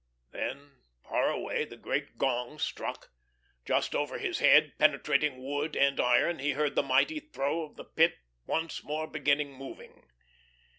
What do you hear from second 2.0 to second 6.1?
gong struck. Just over his head, penetrating wood and